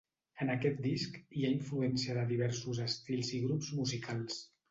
[0.43, 4.43] En aquest disc hi ha influència de diversos estils i grups musicals.